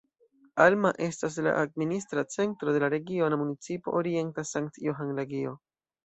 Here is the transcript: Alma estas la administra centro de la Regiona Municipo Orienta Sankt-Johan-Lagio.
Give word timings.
Alma 0.63 0.91
estas 1.07 1.35
la 1.47 1.51
administra 1.65 2.23
centro 2.35 2.73
de 2.77 2.81
la 2.83 2.89
Regiona 2.93 3.37
Municipo 3.41 3.93
Orienta 3.99 4.45
Sankt-Johan-Lagio. 4.53 5.53